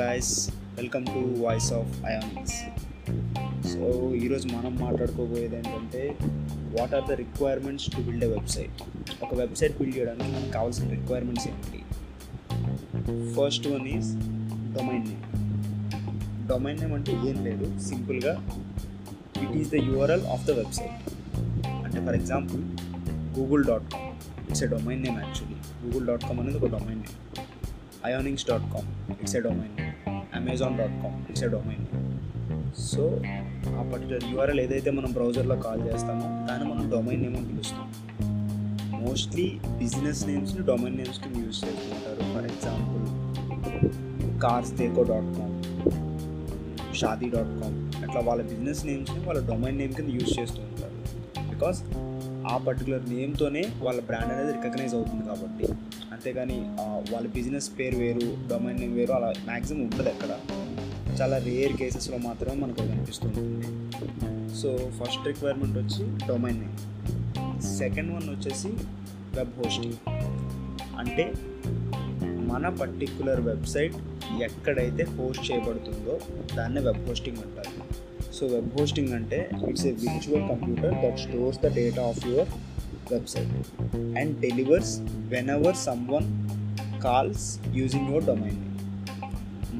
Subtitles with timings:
[0.00, 0.32] Guys
[0.76, 2.56] welcome to voice of Ayonix
[3.70, 3.86] so
[4.20, 6.02] ఈరోజు మనం మాట్లాడుకోబోయేది ఏంటంటే
[6.74, 8.78] what are the requirements to build a website
[9.24, 11.80] ఒక వెబ్సైట్ బిల్డ్ చేయడానికి మనకు కావాల్సిన రిక్వైర్మెంట్స్ ఏంటి?
[13.36, 14.10] First one is
[14.76, 15.24] domain name
[16.50, 18.34] domain name అంటే ఏం లేదు సింపుల్గా
[19.42, 20.96] it is the URL of the website
[21.84, 22.62] అంటే for example
[23.36, 24.06] Google dot com
[24.44, 27.16] it's a domain name actually Google dot com అనేది ఒక domain name
[28.04, 29.89] Ayonix dot com it's a domain name
[30.40, 31.84] Amazon dot com it's a domain
[32.90, 33.04] so
[33.78, 37.86] ఆ particular URL ఏదైతే మనం బ్రౌజర్లో call చేస్తామో దాన్ని మనం domain name అని పిలుస్తాం.
[39.02, 39.44] మోస్ట్లీ
[39.80, 42.22] బిజినెస్ నేమ్స్ని డొమైన్ నేమ్స్కి యూజ్ చేస్తుంటారు.
[42.32, 43.04] For example
[44.44, 45.54] cars Dekho dot com
[47.00, 50.96] Shaadi dot com అట్లా వాళ్ళ బిజినెస్ నేమ్స్ని వాళ్ళ డొమైన్ నేమ్ కింద యూజ్ చేస్తూ ఉంటారు
[51.50, 51.80] బికాస్
[52.48, 55.64] ఆ పర్టికులర్ నేమ్తోనే వాళ్ళ బ్రాండ్ అనేది రికగ్నైజ్ అవుతుంది కాబట్టి.
[56.12, 56.58] అంతేగాని
[57.12, 60.30] వాళ్ళ బిజినెస్ పేరు వేరు డొమైన్ నేమ్ వేరు అలా మ్యాక్సిమం ఉంటుంది అక్కడ.
[61.20, 63.44] చాలా రేర్ కేసెస్లో మాత్రమే మనకు కనిపిస్తుంది
[64.54, 66.76] సో ఫస్ట్ రిక్వైర్మెంట్ వచ్చి డొమైన్ నేమ్
[67.60, 68.68] సెకండ్ వన్ వచ్చేసి
[69.36, 69.94] వెబ్ హోస్టింగ్
[70.98, 71.32] అంటే
[72.52, 73.94] మన పర్టిక్యులర్ వెబ్సైట్
[74.42, 76.20] ఎక్కడైతే హోస్ట్ చేయబడుతుందో
[76.56, 77.89] దాన్నే వెబ్ హోస్టింగ్ అంటారు.
[78.40, 82.48] సో వెబ్ హోస్టింగ్ అంటే it's a virtual computer that stores the data of your
[83.12, 83.52] website
[84.18, 85.00] and delivers
[85.50, 85.76] whenever
[86.08, 86.28] someone
[87.00, 88.66] calls using your domain name.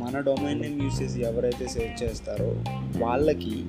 [0.00, 2.50] మన domain name use చేసి ఎవరైతే save చేస్తారో
[2.98, 3.64] వాళ్ళకి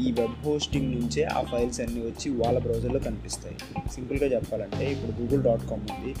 [0.00, 3.56] ఈ వెబ్ హోస్టింగ్ నుంచే ఆ ఫైల్స్ అన్నీ వచ్చి వాళ్ళ బ్రౌజర్లో కనిపిస్తాయి.
[3.94, 6.12] సింపుల్గా చెప్పాలంటే ఇప్పుడు గూగుల్ డాట్ కామ్ ఉంది.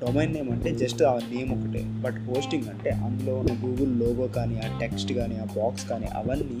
[0.00, 1.82] డొమైన్ నేమ్ అంటే జస్ట్ ఆ నేమ్ ఒకటే.
[2.04, 6.60] బట్ హోస్టింగ్ అంటే అందులో ఉన్న గూగుల్ లోగో కానీ ఆ టెక్స్ట్ కానీ ఆ బాక్స్ కానీ అవన్నీ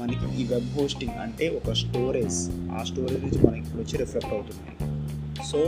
[0.00, 2.38] మనకి ఈ వెబ్ హోస్టింగ్ అంటే ఒక స్టోరేజ్
[2.72, 4.74] ఆ స్టోరేజ్ నుంచి మనకి ఇప్పుడు వచ్చి రిఫ్లెక్ట్ అవుతున్నాయి
[5.50, 5.60] so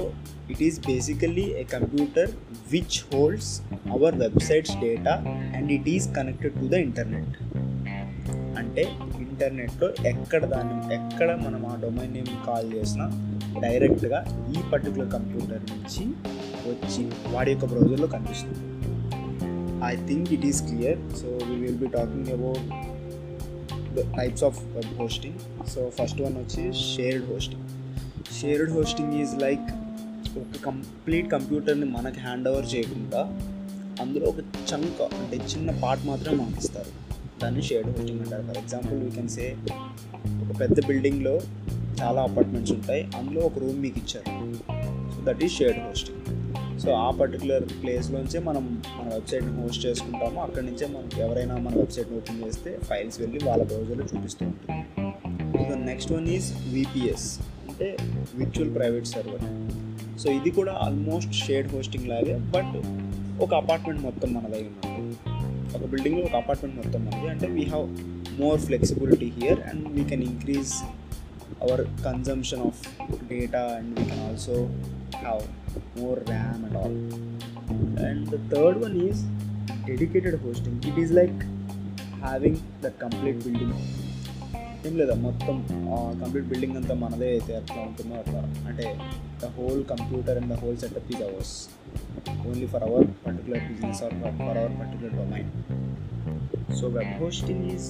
[0.50, 2.30] it is basically a computer
[2.72, 3.52] which holds
[3.90, 5.14] our websites data
[5.56, 7.34] and it is connected to the internet
[8.58, 8.84] అంటే
[9.22, 13.06] ఇంటర్నెట్లో ఎక్కడ దాన్ని ఎక్కడ మనం ఆ డొమైన్ నేమ్ కాల్ చేసినా
[13.60, 14.18] డైరెక్ట్గా
[14.52, 16.04] ఈ పర్టికులర్ కంప్యూటర్ నుంచి
[16.72, 17.02] వచ్చి
[17.34, 18.60] వాడి యొక్క బ్రౌజర్లో కనిపిస్తుంది.
[19.86, 22.64] I think it is clear so we will be talking about
[23.96, 25.38] the types of web hosting
[25.74, 27.66] so first one వచ్చి shared hosting
[28.40, 29.68] shared hosting is like
[30.40, 33.20] ఒక కంప్లీట్ కంప్యూటర్ని మనకి హ్యాండ్ ఓవర్ చేయకుండా
[34.02, 34.40] అందులో ఒక
[34.70, 36.90] చంక్ అంటే చిన్న పార్ట్ మాత్రమే మనకి ఇస్తారు
[37.42, 38.42] దాన్ని షేర్డ్ హోస్టింగ్ అంటారు.
[38.42, 39.46] For example you can say
[40.42, 41.34] ఒక పెద్ద బిల్డింగ్లో
[42.00, 43.02] చాలా అపార్ట్మెంట్స్ ఉంటాయి.
[43.18, 44.32] అందులో ఒక రూమ్ మీకు ఇచ్చారు.
[45.14, 46.20] So that is shared hosting
[46.82, 50.38] so ఆ పర్టికులర్ ప్లేస్లోంచే మనం మన వెబ్సైట్ని హోస్ట్ చేసుకుంటాము.
[50.42, 54.84] అక్కడి నుంచే మనకి ఎవరైనా మన వెబ్సైట్ని ఓపెన్ చేస్తే ఫైల్స్ వెళ్ళి వాళ్ళ బ్రౌజర్లో చూపిస్తూ ఉంటుంది
[55.68, 57.28] so next one is VPS
[57.68, 57.96] అంటే
[58.34, 59.44] విర్చువల్ ప్రైవేట్ సర్వర్
[60.18, 62.76] సో ఇది కూడా ఆల్మోస్ట్ షేడ్ హోస్టింగ్ లాగే బట్
[63.42, 65.16] ఒక అపార్ట్మెంట్ మొత్తం మనదై ఉన్నది.
[65.76, 67.28] ఒక బిల్డింగ్లో ఒక అపార్ట్మెంట్ మొత్తం మనది.
[67.28, 67.86] అంటే we have
[68.40, 70.72] more flexibility here and we can increase
[71.62, 72.80] our consumption of
[73.30, 74.56] data and we can also
[75.16, 75.42] have
[75.98, 76.98] more RAM and all
[78.06, 79.22] and the third one is
[79.86, 81.38] dedicated hosting it is like
[82.22, 83.74] having the complete building
[84.86, 85.14] ఏం లేదా?
[85.24, 85.56] మొత్తం
[86.20, 88.40] complete building అంతా మనదే అయితే ఎట్లా ఉంటుందో అట్లా?
[88.68, 88.84] అంటే
[89.40, 91.54] the whole computer and the whole setup is ours
[92.48, 95.50] only for our particular business or for our particular domain
[96.80, 97.88] so web hosting is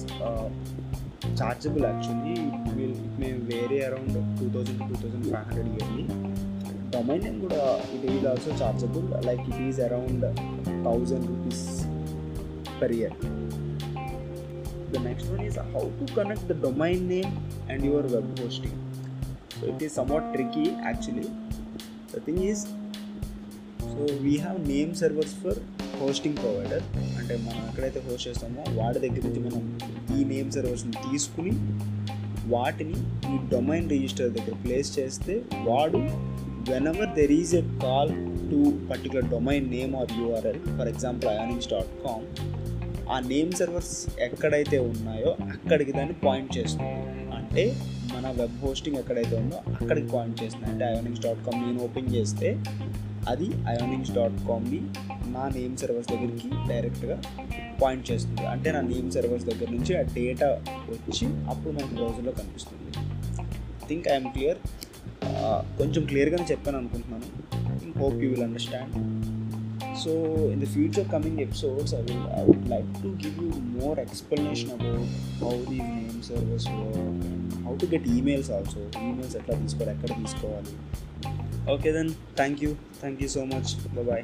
[1.37, 2.35] chargeable actually
[2.99, 6.05] it may vary around two thousand two thousand five hundred ఇవ్వండి
[6.93, 7.61] domain name కూడా
[7.95, 10.25] it is also chargeable like it is around
[10.85, 11.65] thousand rupees
[12.81, 13.15] per year
[14.91, 17.33] the next one is how to connect the domain name
[17.69, 18.79] and your web hosting
[19.55, 21.27] so it is somewhat tricky actually
[22.13, 22.63] the thing is
[23.91, 25.59] so we have name servers for
[25.99, 26.83] hosting provider
[27.19, 29.63] అంటే మనం ఎక్కడైతే host చేస్తామో వాడి దగ్గర నుంచి మనం
[30.19, 31.53] ఈ name సర్వర్స్ని తీసుకుని
[32.53, 32.97] వాటిని
[33.33, 35.33] ఈ డొమైన్ రిజిస్టర్ దగ్గర ప్లేస్ చేస్తే
[35.67, 35.99] వాడు
[36.91, 38.11] whenever there is a call
[38.51, 38.59] to
[38.91, 42.25] particular domain name or URL for example Ionix dot com
[43.13, 43.93] ఆ నేమ్ సర్వర్స్
[44.25, 46.91] ఎక్కడైతే ఉన్నాయో అక్కడికి దాన్ని పాయింట్ చేస్తుంది.
[47.37, 47.63] అంటే
[48.13, 50.67] మన వెబ్ హోస్టింగ్ ఎక్కడైతే ఉందో అక్కడికి పాయింట్ చేస్తుంది.
[50.71, 52.49] అంటే అయోనిక్స్ డాట్ కామ్ నేను ఓపెన్ చేస్తే
[53.31, 54.81] అది అయోనిక్స్ డాట్ కామ్ని
[55.35, 57.17] నా నేమ్ సర్వర్స్ దగ్గరికి డైరెక్ట్గా
[57.83, 58.43] పాయింట్ చేస్తుంది.
[58.53, 60.47] అంటే నా నేమ్ సర్వర్స్ దగ్గర నుంచి ఆ డేటా
[60.93, 62.91] వచ్చి అప్పుడు మనకు బ్రౌజర్లో కనిపిస్తుంది.
[63.89, 64.59] థింక్ ఐఎమ్ క్లియర్
[65.79, 67.27] కొంచెం క్లియర్గానే చెప్పాను అనుకుంటున్నాను.
[68.01, 68.95] Hope you will understand
[70.03, 70.11] so
[70.53, 73.49] in the future coming episodes I will I would like to give you
[73.79, 75.09] more explanation about
[75.43, 80.11] how these name servers work and how to get emails also emails ఎట్లా తీసుకోవాలి ఎక్కడ
[80.21, 80.73] తీసుకోవాలి.
[81.75, 82.71] Okay then thank you
[83.01, 83.71] thank you so much
[84.11, 84.23] bye